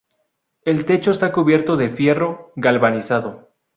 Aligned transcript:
El 0.65 0.85
techo 0.85 1.11
está 1.11 1.31
cubierto 1.31 1.77
de 1.77 1.91
fierro 1.91 2.53
galvanizado. 2.55 3.51